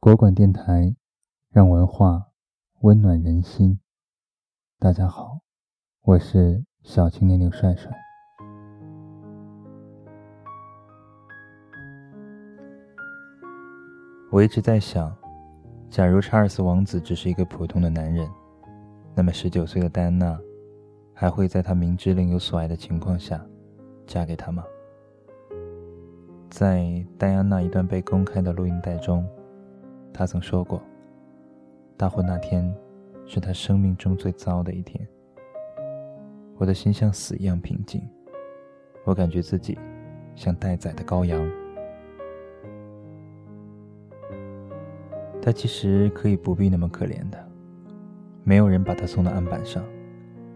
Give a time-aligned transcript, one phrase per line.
[0.00, 0.94] 国馆电台，
[1.50, 2.28] 让文化
[2.82, 3.80] 温暖人心。
[4.78, 5.40] 大家好，
[6.02, 7.90] 我是小青年刘帅帅。
[14.30, 15.12] 我一直在想，
[15.90, 18.30] 假如查尔斯王子只是一个普通的男人，
[19.16, 20.38] 那么十九岁的戴安娜
[21.12, 23.44] 还会在他明知另有所爱的情况下
[24.06, 24.64] 嫁给他吗？
[26.48, 29.28] 在戴安娜一段被公开的录音带中，
[30.18, 30.82] 他曾说过
[31.96, 32.74] ：“大婚那天
[33.24, 35.06] 是他生命中最糟的一天。”
[36.58, 38.02] 我的心像死一样平静，
[39.04, 39.78] 我感觉自己
[40.34, 41.48] 像待宰的羔羊。
[45.40, 47.38] 他其实可以不必那么可怜的，
[48.42, 49.84] 没有人把他送到案板上，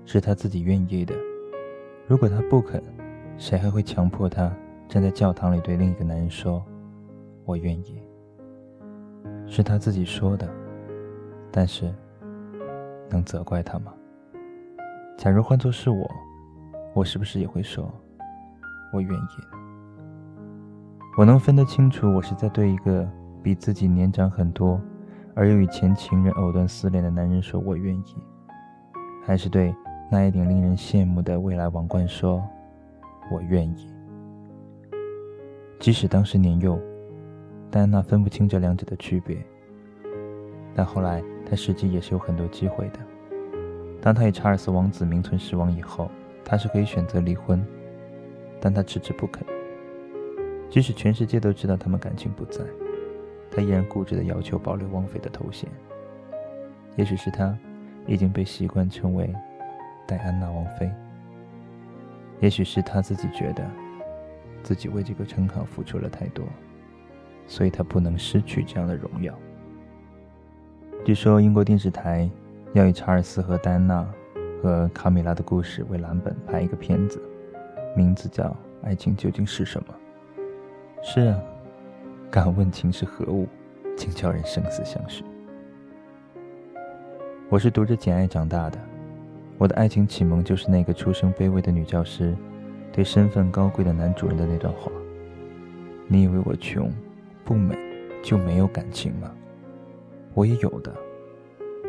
[0.04, 1.14] 是他自己愿意的。
[2.08, 2.82] 如果他不肯，
[3.38, 4.52] 谁还会强迫他？
[4.88, 6.60] 站在教堂里对另一个男人说
[7.46, 8.02] ：“我愿意。”
[9.54, 10.48] 是他自己说的，
[11.50, 11.92] 但是
[13.10, 13.92] 能责怪他吗？
[15.18, 16.10] 假如换作是我，
[16.94, 17.92] 我是不是也会说
[18.94, 19.26] ：“我愿意？”
[21.18, 23.06] 我能分得清楚，我是在对一个
[23.42, 24.80] 比自己年长很多，
[25.34, 28.16] 而又与前情人藕断丝连的男人说“我愿意”，
[29.22, 29.74] 还是对
[30.10, 32.42] 那一顶令人羡慕的未来王冠说
[33.30, 33.92] “我愿意”。
[35.78, 36.80] 即使当时年幼，
[37.72, 39.38] 戴安娜分不清这两者的区别。
[40.74, 42.98] 但后来，她实际也是有很多机会的。
[43.98, 46.10] 当她与查尔斯王子名存实亡以后，
[46.44, 47.64] 她是可以选择离婚，
[48.60, 49.42] 但她迟迟不肯。
[50.68, 52.62] 即使全世界都知道他们感情不在，
[53.50, 55.66] 她依然固执地要求保留王妃的头衔。
[56.96, 57.56] 也许是她
[58.06, 59.34] 已经被习惯称为
[60.06, 60.92] 戴安娜王妃，
[62.38, 63.66] 也许是她自己觉得。
[64.62, 66.44] 自己为这个称号付出了太多，
[67.52, 69.38] 所以他不能失去这样的荣耀。
[71.04, 72.26] 据说英国电视台
[72.72, 74.08] 要以查尔斯和戴安娜
[74.62, 77.22] 和卡米拉的故事为蓝本拍一个片子，
[77.94, 78.44] 名字叫
[78.82, 79.94] 《爱情究竟是什么》。
[81.04, 81.38] 是啊，
[82.30, 83.46] 敢问情是何物，
[83.98, 85.22] 竟叫人生死相许。
[87.50, 88.78] 我是读着《简爱》长大的，
[89.58, 92.34] 我的爱情启蒙就是那个出身卑微的女教师。
[92.90, 94.90] 对身份高贵的男主人的那段话
[96.08, 96.90] ：“你以为我穷、
[97.44, 97.76] 不美
[98.22, 99.30] 就没有感情吗？
[100.34, 100.92] 我也有的。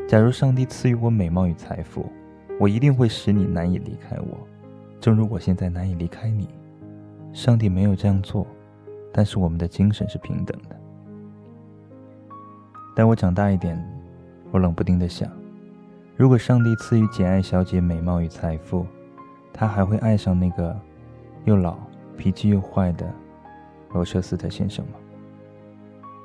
[0.07, 2.11] 假如上帝赐予我美貌与财富，
[2.59, 4.47] 我一定会使你难以离开我，
[4.99, 6.49] 正如我现在难以离开你。
[7.31, 8.45] 上帝没有这样做，
[9.11, 10.75] 但是我们的精神是平等的。
[12.95, 13.81] 待我长大一点，
[14.51, 15.31] 我冷不丁的想：
[16.15, 18.85] 如果上帝赐予简爱小姐美貌与财富，
[19.51, 20.75] 她还会爱上那个？”
[21.45, 21.75] 又老、
[22.15, 23.05] 脾气又坏的
[23.91, 24.93] 罗彻斯特先生吗？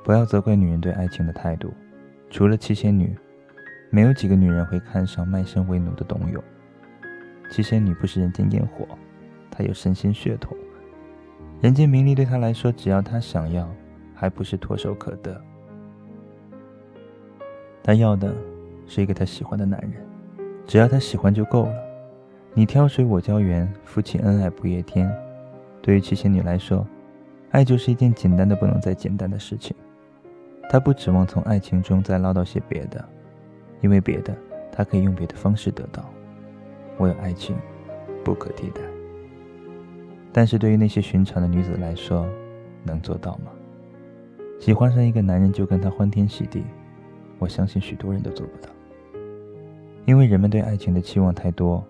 [0.03, 1.73] 不要责怪女人对爱情的态度。
[2.29, 3.15] 除了七仙女，
[3.89, 6.43] 没有几个女人会看上卖身为奴的董永。
[7.51, 8.87] 七仙女不是人间烟火，
[9.49, 10.55] 她有神仙血统。
[11.61, 13.67] 人间名利对她来说，只要她想要，
[14.13, 15.41] 还不是唾手可得。
[17.81, 18.33] 她要的
[18.85, 19.93] 是一个她喜欢的男人，
[20.67, 21.73] 只要她喜欢就够了。
[22.53, 25.11] 你挑水，我浇园，夫妻恩爱不夜天。
[25.81, 26.85] 对于七仙女来说，
[27.51, 29.75] 爱就是一件简单的不能再简单的事情。
[30.71, 33.03] 他不指望从爱情中再捞到些别的，
[33.81, 34.37] 因为别的
[34.71, 36.05] 他可以用别的方式得到。
[36.97, 37.57] 我有爱情，
[38.23, 38.81] 不可替代。
[40.31, 42.29] 但是对于那些寻常的女子来说，
[42.83, 43.51] 能做到吗？
[44.59, 46.63] 喜欢上一个男人就跟他欢天喜地，
[47.39, 48.69] 我相信许多人都做不到，
[50.05, 51.83] 因为人们对爱情的期望太多。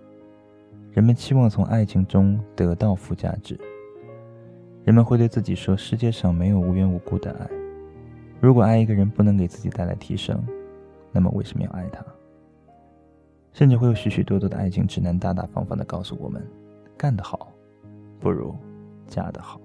[0.94, 3.60] 人们期望从爱情中得到附加值。
[4.86, 7.59] 人们会对自己说：“世界上没有无缘无故的爱。
[8.42, 10.42] 如果爱一个人不能给自己带来提升，
[11.12, 12.06] 那么为什么要爱他？”
[13.52, 16.46] 甚至会有许许多多的爱情指南大大方方地告诉我们
[16.96, 17.52] ：“干得好，
[18.20, 18.56] 不如
[19.08, 19.60] 嫁得好。”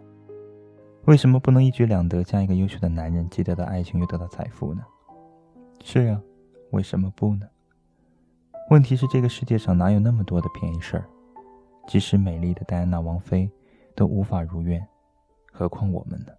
[1.07, 4.83] 为什么不能一举两得，嫁一个优秀的男人，既得到爱情又得到财富呢？
[5.83, 6.21] 是啊，
[6.71, 7.47] 为什么不呢？
[8.71, 11.05] 问题是，这个世界上哪有那么多的便宜事儿？
[11.87, 13.51] 即使美丽的戴安娜王妃
[13.95, 14.85] 都无法如愿，
[15.53, 16.33] 何况我们呢？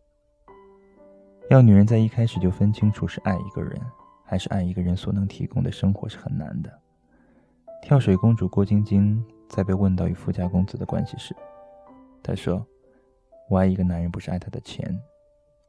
[1.50, 3.80] 要女人在一开始就分清楚是爱一个人，
[4.24, 6.72] 还是爱一个人所能提供的生活是很难的。
[7.82, 11.36] 跳水公主郭晶晶在被问到与富家公子的关系时，
[12.24, 12.66] 她说
[13.50, 15.00] ：“我爱一个男人不是爱他的钱，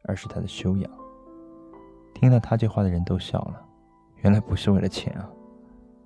[0.04, 0.90] 而是他的修养。”
[2.14, 3.62] 听到她这话的人都笑了，
[4.22, 5.28] 原来不是为了钱啊！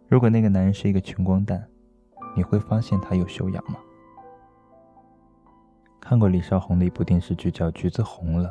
[0.09, 1.67] 如果那个男人是一个穷光蛋。
[2.37, 3.77] 你会发现他有修养吗？
[6.01, 8.49] 看过李少红的一部电视剧叫《橘子红了》，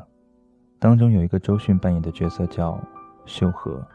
[0.79, 2.81] 当中有一个周迅扮演的角色叫
[3.25, 3.85] 秀禾。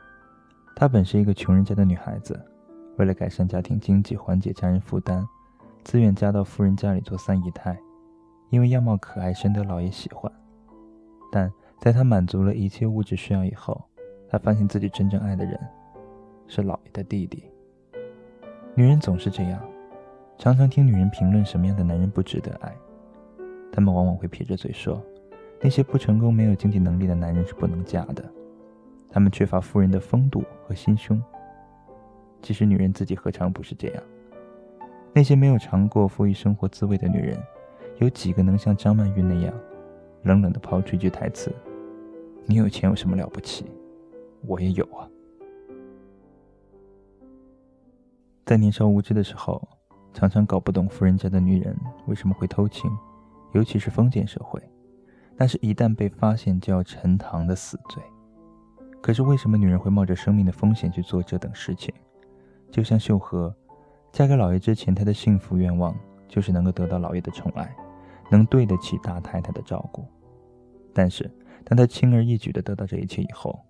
[0.77, 2.39] 她本是一个穷人家的女孩子，
[2.99, 5.27] 为了改善家庭经济，缓解家人负担，
[5.83, 7.79] 自愿嫁到富人家里做三姨太。
[8.51, 10.31] 因为样貌可爱，深得老爷喜欢。
[11.33, 11.51] 但
[11.81, 13.83] 在她满足了一切物质需要以后，
[14.29, 15.59] 她发现自己真正爱的人
[16.47, 17.43] 是老爷的弟弟。
[18.75, 19.59] 女人总是这样，
[20.37, 22.77] 常常听女人评论什么样的男人不值得爱，
[23.73, 25.03] 他们往往会撇着嘴说，
[25.65, 28.23] 那些不成功、没有经济能力的男人是不能嫁的。
[29.09, 31.19] 他们缺乏富人的风度和心胸。
[32.43, 34.03] 其实女人自己何尝不是这样？
[35.15, 37.43] 那些没有尝过富裕生活滋味的女人，
[37.97, 39.55] 有几个能像张曼玉那样，
[40.25, 41.51] 冷冷地抛出一句台词
[42.45, 43.65] ：“你有钱有什么了不起？
[44.47, 45.09] 我也有啊。”
[48.45, 49.67] 在年少无知的时候，
[50.13, 51.75] 常常搞不懂富人家的女人
[52.05, 52.91] 为什么会偷情，
[53.53, 54.61] 尤其是封建社会，
[55.37, 58.03] 但是一旦被发现就要沉塘的死罪。
[59.03, 61.93] 可是为什么女人会冒着生命的风险去做这等事情？
[62.71, 63.55] 就像秀禾，
[64.11, 65.95] 嫁给老爷之前，她的幸福愿望
[66.27, 67.71] 就是能够得到老爷的宠爱，
[68.31, 70.05] 能对得起大太太的照顾。
[70.93, 71.31] 但是，
[71.65, 73.61] 当她轻而易举地得到这一切以后，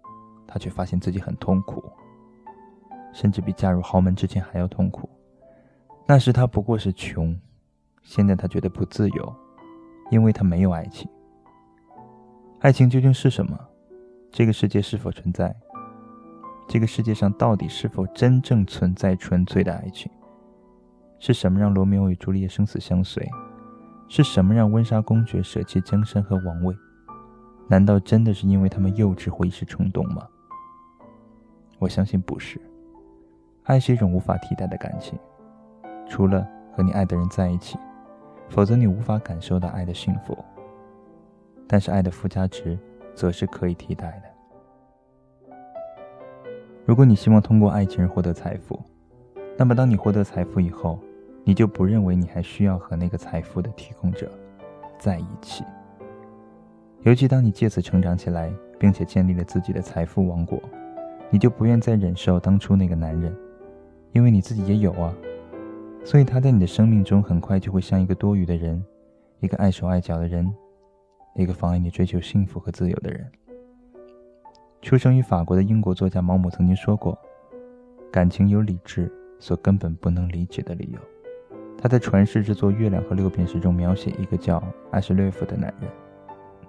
[0.46, 1.82] 她却发现自己很痛苦，
[3.12, 5.08] 甚至比嫁入豪门之前还要痛苦。
[6.06, 7.36] 那时她不过是穷，
[8.02, 9.34] 现在她觉得不自由，
[10.10, 11.10] 因为她没有爱情。
[12.64, 13.60] 爱情究竟是什么？
[14.32, 15.54] 这个世界是否存在？
[16.66, 20.10] 这个世界上到底是否真正存在纯粹的爱情？
[21.18, 23.30] 是什么让罗密欧与朱丽叶生死相随？
[24.08, 26.74] 是什么让温莎公爵舍弃江山和王位？
[27.68, 30.26] 难道真的是因为他们幼稚或一时冲动吗？
[31.78, 32.58] 我相信不是。
[33.64, 35.18] 爱是一种无法替代的感情，
[36.08, 37.76] 除了和你爱的人在一起，
[38.48, 40.42] 否则你无法感受到爱的幸福。
[41.66, 42.78] 但是爱的附加值。
[43.16, 45.54] 则是可以替代的。
[46.84, 48.82] 如果你希望通过爱情而获得财富，
[49.56, 50.98] 那么当你获得财富以后，
[51.44, 54.28] 你就不认为你还需要和那个财富的提供者
[54.98, 55.62] 在一起。
[57.02, 60.60] 尤其当你借此成长起来，并且建立了自己的财富王国，
[61.30, 63.32] 你就不愿再忍受当初那个男人，
[64.10, 65.14] 因为你自己也有啊。
[66.04, 68.84] 所以他在你的生命中很快就会像一个多余的人，
[69.38, 70.52] 一个碍手碍脚的人。
[71.34, 73.30] 一个妨碍你追求幸福和自由的人。
[74.80, 77.18] 出生于法国的英国作家毛姆曾经说过
[78.12, 79.10] ：“感情有理智
[79.40, 81.00] 所根本不能理解的理由。”
[81.76, 85.90] 他在传世之作《月亮和六便士》中描写一个叫阿什略夫的男人，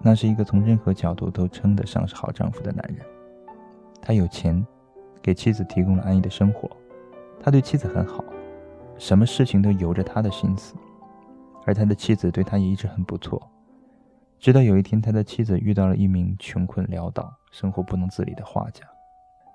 [0.02, 3.06] 那是一个从任何角度都称得上是好丈夫的男人。
[4.02, 4.66] 他有钱，
[5.22, 6.70] 给妻子提供了安逸的生活，
[7.40, 8.24] 他对妻子很好，
[8.98, 10.76] 什么事情都由着他的心思，
[11.66, 13.42] 而他的妻子对他也一直很不错。
[14.46, 18.86] 直到有一天，他的妻子遇到了一名穷困潦倒、生活不能自理的画家。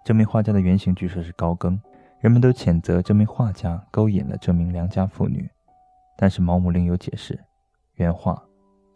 [0.05, 1.81] 这名画家的原型据说是高更，
[2.19, 5.49] 人们都谴责这名画家勾引了这名良家妇女。
[6.17, 7.39] 但是毛姆另有解释，
[7.95, 8.43] 原话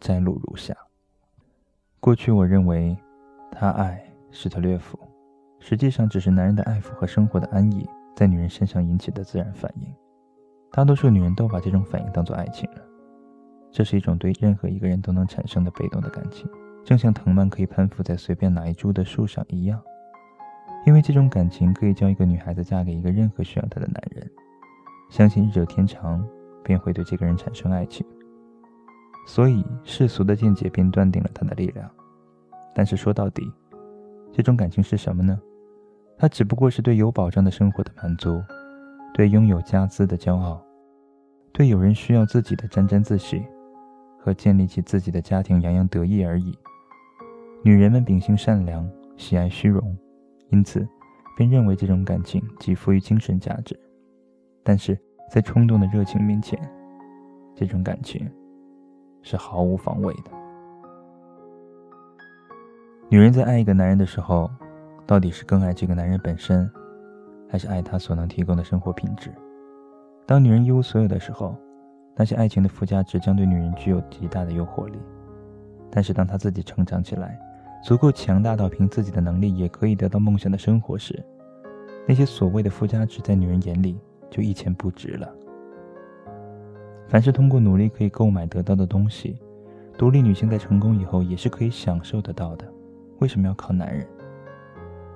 [0.00, 0.76] 摘录如下：
[2.00, 2.96] 过去我认为，
[3.52, 4.98] 他爱施特略夫，
[5.60, 9.86] 实际上只是男人的爱抚和生活的安逸在女人身上引起的自然反应。
[10.72, 12.82] 大多数女人都把这种反应当作爱情了。
[13.74, 16.48] 这是一种对任何一个人都能产生的被动的感情，
[16.84, 19.82] 正像藤蔓可以攀附在随便哪一株的树上一样。
[20.86, 24.30] 因为这种感情可以叫一个女孩子嫁给一个任何需要她的男人，
[25.10, 26.24] 相信日久天长
[26.62, 28.06] 便会对这个人产生爱情。
[29.26, 31.90] 所以世俗的见解便断定了他的力量。
[32.76, 33.42] 但是说到底，
[34.32, 35.36] 这种感情是什么呢？
[36.16, 38.40] 它只不过是对有保障的生活的满足，
[39.14, 40.62] 对拥有家资的骄傲，
[41.52, 43.42] 对有人需要自己的沾沾自喜。
[44.24, 46.58] 和建立起自己的家庭，洋洋得意而已。
[47.62, 48.88] 女人们秉性善良，
[49.18, 49.94] 喜爱虚荣，
[50.48, 50.88] 因此
[51.36, 53.78] 便认为这种感情极富于精神价值。
[54.62, 54.98] 但是
[55.30, 56.58] 在冲动的热情面前，
[57.54, 58.26] 这种感情
[59.20, 60.30] 是毫无防卫的。
[63.10, 64.50] 女人在爱一个男人的时候，
[65.06, 66.66] 到底是更爱这个男人本身，
[67.46, 69.30] 还是爱他所能提供的生活品质？
[70.24, 71.54] 当女人一无所有的时候，
[72.16, 74.98] 那些爱情的附加值将对女人具有极大的诱惑力，
[75.90, 77.38] 但是当她自己成长起来，
[77.84, 81.20] 足够强大到凭自己的能力也可以得到梦想的生活时，
[82.06, 83.98] 那些所谓的附加值在女人眼里
[84.30, 85.28] 就一钱不值了。
[87.08, 89.36] 凡是通过努力可以购买得到的东西，
[89.98, 92.64] 独立女性在成功以后也是可以享受得到的。
[93.18, 94.06] 为什么要靠男人？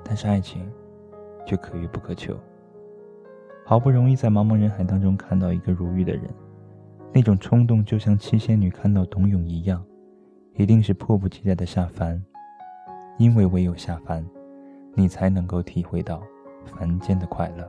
[0.05, 0.69] 但是爱情，
[1.47, 2.37] 却可遇不可求。
[3.65, 6.23] 好不容易在茫茫人海当中看到一个如玉的人。
[7.13, 9.85] 那种冲动就像七仙女看到董永一样，
[10.55, 12.23] 一定是迫不及待的下凡，
[13.19, 14.25] 因为唯有下凡，
[14.95, 16.23] 你才能够体会到
[16.65, 17.69] 凡间的快乐。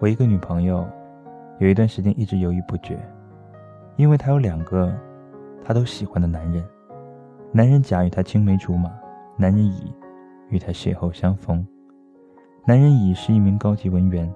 [0.00, 0.86] 我一个女朋友，
[1.60, 2.98] 有一段时间一直犹豫不决，
[3.96, 4.92] 因为她有两个
[5.64, 6.62] 她都喜欢的男人。
[7.52, 8.92] 男人甲与她青梅竹马，
[9.38, 9.94] 男人乙
[10.50, 11.64] 与她邂逅相逢。
[12.66, 14.30] 男人乙是一名高级文员，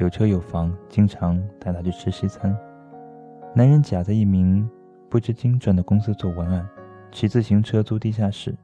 [0.00, 2.56] 有车有房，经常带她去吃西餐。
[3.54, 4.68] 男人甲在一名
[5.10, 6.66] 不知经传的公司做文案，
[7.12, 8.54] 骑自行车租地下室。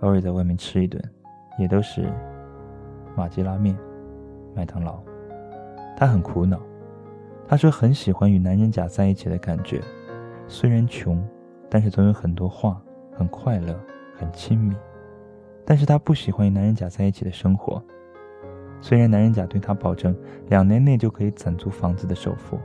[0.00, 1.00] 偶尔在外面吃一顿，
[1.56, 2.12] 也都是
[3.16, 3.78] 马吉拉面、
[4.56, 4.98] 麦当劳。
[5.96, 6.60] 他很苦恼，
[7.46, 9.80] 他说很喜欢与男人甲在一起的感觉，
[10.48, 11.24] 虽然穷，
[11.70, 13.78] 但是总有很多话，很快乐，
[14.16, 14.74] 很亲密。
[15.64, 17.80] 但是他不喜欢与男人甲在一起的生活，
[18.82, 20.14] 虽然男人甲对他保证
[20.50, 22.60] 两年内就可以攒足房子的首付，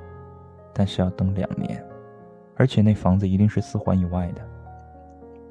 [0.74, 1.82] 但是要等两年，
[2.58, 4.42] 而且那房子一定是四环以外的。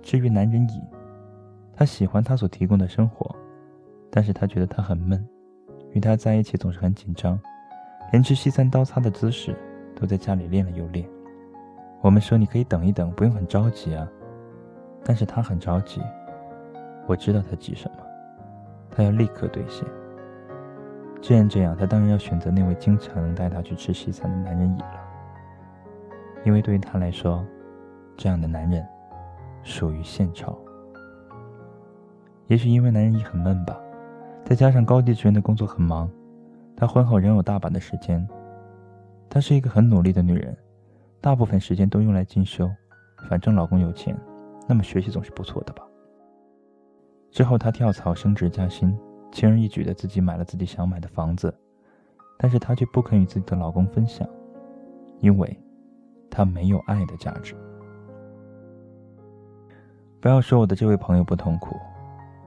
[0.02, 0.82] 至于男人乙。
[1.78, 3.36] 他喜欢他所提供的生活，
[4.10, 5.22] 但是他觉得他很闷，
[5.92, 7.38] 与他在一起总是很紧张，
[8.12, 9.54] 连吃西餐刀叉的姿势
[9.94, 11.06] 都在家里练了又练。
[12.00, 14.08] 我们说你可以等一等，不用很着急啊，
[15.04, 16.00] 但是他很着急，
[17.06, 17.98] 我知道他急什么，
[18.90, 19.86] 他要立刻兑现。
[21.26, 25.00] 既然这样，他当然要选择那位经常能带他去吃西餐的男人乙了，
[26.44, 27.44] 因为对于他来说，
[28.16, 28.86] 这样的男人
[29.64, 30.56] 属于现钞。
[32.46, 33.76] 也许因为男人乙很闷吧，
[34.44, 36.08] 再加上高级职员的工作很忙，
[36.76, 38.24] 她婚后仍有大把的时间。
[39.28, 40.56] 她是一个很努力的女人，
[41.20, 42.70] 大部分时间都用来进修。
[43.28, 44.16] 反正老公有钱，
[44.68, 45.82] 那么学习总是不错的吧。
[47.32, 48.96] 之后她跳槽升职加薪，
[49.36, 51.54] 轻而易举的自己买了自己想买的房子，
[52.38, 54.26] 但是她却不肯与自己的老公分享，
[55.20, 55.60] 因为
[56.30, 57.54] 她没有爱的价值。
[60.22, 61.76] 不要说我的这位朋友不痛苦。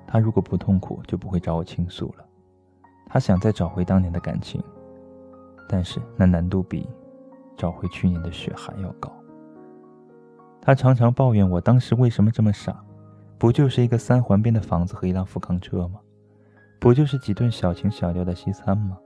[0.08, 2.26] 他如果不痛苦，就不会找我倾诉了。
[3.06, 4.60] 他想再找回当年的感情，
[5.68, 6.90] 但是那难度比
[7.56, 9.14] 找回去年的雪还要高。
[10.60, 12.84] 他常常抱怨我当时为什么这么傻，
[13.38, 16.00] 不就是一个三环边的房子和一辆富康车吗？
[16.80, 18.98] 不就是几顿小情小调的西餐吗？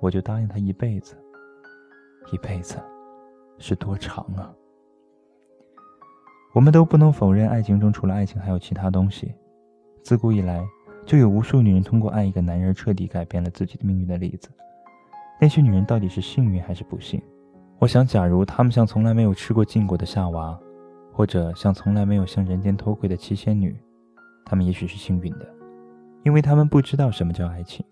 [0.00, 1.16] 我就答应他一辈子。
[2.32, 2.76] 一辈子
[3.58, 4.52] 是多长啊？
[6.52, 9.32] 我们都不能否认，爱情中除了爱情还有其他东西。
[10.02, 10.66] 自古以来，
[11.06, 14.50] 就有无数女人通过爱一个男人彻底改变了自己的命运的例子。
[15.40, 17.22] 那些女人到底是幸运还是不幸？
[17.78, 20.58] 我想，假如她们像从来没有吃过禁果的夏娃，
[21.12, 23.76] 或者像从来没有向人间偷窥的七仙女，
[24.44, 25.48] 她们也许是幸运的，
[26.24, 27.84] 因为他们不知道什么叫爱情。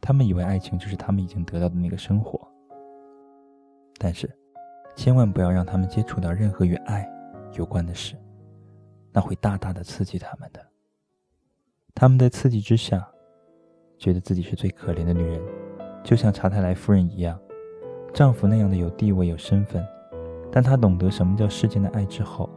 [0.00, 2.40] 他们以为爱情就是他们已经得到的那个生活。
[3.98, 4.30] 但是，
[4.96, 7.08] 千万不要让他们接触到任何与爱
[7.54, 8.14] 有关的事，
[9.12, 10.64] 那会大大的刺激他们的。
[11.94, 13.06] 他们在刺激之下，
[13.98, 15.42] 觉得自己是最可怜的女人，
[16.04, 17.38] 就像查泰莱夫人一样，
[18.14, 19.84] 丈夫那样的有地位有身份，
[20.52, 22.48] 但她懂得什么叫世间的爱之后，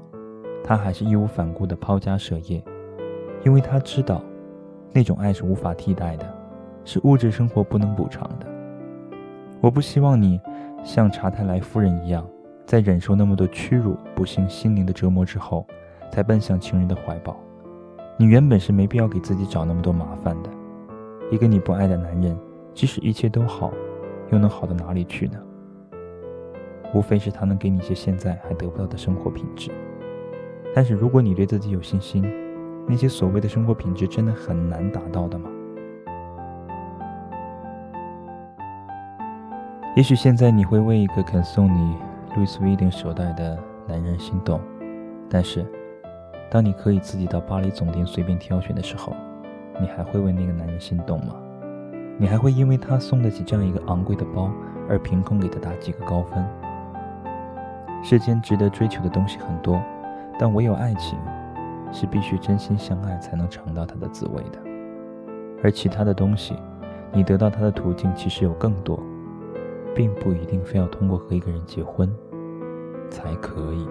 [0.63, 2.63] 她还是义无反顾的抛家舍业，
[3.43, 4.23] 因为她知道，
[4.93, 6.25] 那种爱是无法替代的，
[6.83, 8.45] 是物质生活不能补偿的。
[9.61, 10.39] 我不希望你
[10.83, 12.27] 像查泰莱夫人一样，
[12.65, 15.65] 在忍受那么多屈辱、不幸、心灵的折磨之后，
[16.11, 17.37] 才奔向情人的怀抱。
[18.17, 20.49] 你原本是没必要给自己找那么多麻烦的。
[21.31, 22.37] 一个你不爱的男人，
[22.73, 23.71] 即使一切都好，
[24.31, 25.39] 又能好到哪里去呢？
[26.93, 29.71] 无非是他能给你一些现在还得不到的生活品质。
[30.75, 32.23] 但是如果你对自己有信心，
[32.87, 35.49] 那些所谓的生活品质真的很难达到的吗？
[39.95, 41.95] 也许现在你会为一个肯送你
[42.35, 43.57] Louis Vuitton 手袋的
[43.87, 44.59] 男人心动，
[45.29, 45.65] 但是。
[46.49, 49.13] 当你可以自己到巴黎总店随便挑选的时候，
[49.79, 51.33] 你还会为那个男人心动吗？
[52.17, 54.51] 你还会因为他送得起这样一个昂贵的包
[54.89, 56.45] 而凭空给他打几个高分？
[58.03, 59.81] 世间值得追求的东西很多，
[60.37, 61.17] 但唯有爱情
[61.91, 64.59] 是必须真心相爱才能尝到它的滋味的。
[65.63, 66.55] 而其他的东西，
[67.11, 69.01] 你得到它的途径其实有更多，
[69.95, 72.11] 并不一定非要通过和一个人结婚
[73.09, 73.87] 才可以。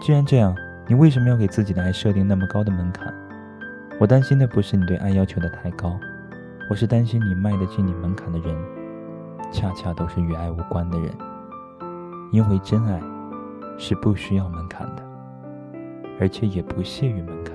[0.00, 0.54] 既然这样。
[0.86, 3.10] 你为什么要给自己的爱设定那么高的门槛？
[3.98, 5.98] 我担心的不是你对爱要求的太高，
[6.68, 8.54] 我是担心你迈得进你门槛的人，
[9.50, 11.10] 恰恰都是与爱无关的人。
[12.32, 13.00] 因为真爱
[13.78, 15.02] 是不需要门槛的，
[16.20, 17.54] 而且也不屑于门槛。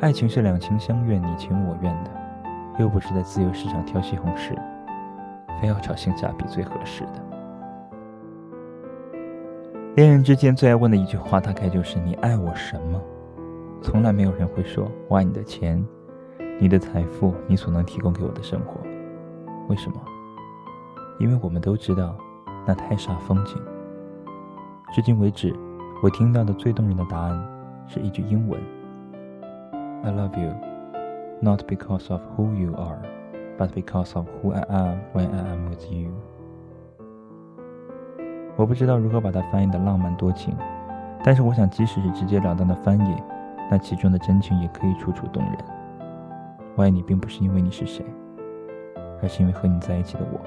[0.00, 2.10] 爱情是两情相悦，你情我愿的，
[2.78, 4.54] 又不是在自由市场挑西红柿，
[5.60, 7.22] 非要找性价比最合适的。
[9.96, 13.00] 恋人之间最爱问的一句话，大概就是“你爱我什么？”
[13.80, 15.82] 从来没有人会说我爱你的钱，
[16.58, 18.80] 你的财富，你所能提供给我的生活。
[19.68, 20.00] 为什么？
[21.20, 22.16] 因为我们都知道，
[22.66, 23.56] 那太煞风景。
[24.92, 25.54] 至今为止，
[26.04, 27.48] 我听到的最动人的答案
[27.86, 28.60] 是一句英文
[30.02, 30.52] ：“I love you,
[31.40, 32.98] not because of who you are,
[33.56, 36.10] but because of who I am when I am with you。”
[38.54, 40.54] 我不知道如何把它翻译的浪漫多情，
[41.22, 43.16] 但是我想，即使是直截了当的翻译，
[43.70, 45.56] 那其中的真情也可以楚楚动人。
[46.76, 48.04] 我爱你，并不是因为你是谁，
[49.22, 50.38] 而是因为和你在一起的我。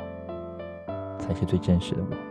[1.17, 2.26] 才是最真实的我。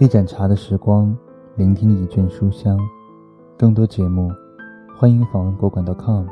[0.00, 1.12] 一盏茶的时光，
[1.56, 2.78] 聆听一卷书香。
[3.58, 4.30] 更多节目，
[4.96, 6.24] 欢迎访问国馆 .com，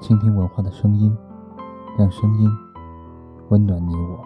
[0.00, 1.12] 倾听文化的声音。
[1.98, 2.48] 让声音
[3.48, 4.25] 温暖你我。